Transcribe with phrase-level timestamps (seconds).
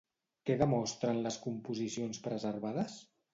[0.49, 2.99] Què demostren les composicions preservades?